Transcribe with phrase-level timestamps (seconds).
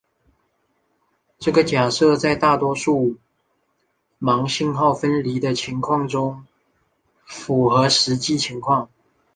[1.37, 3.19] 这个假设在大多数
[4.19, 6.47] 盲信号分离的情况中
[7.23, 8.89] 符合实际情况。